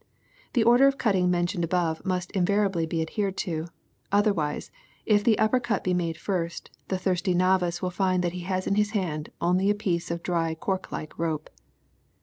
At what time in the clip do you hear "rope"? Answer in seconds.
11.19-11.51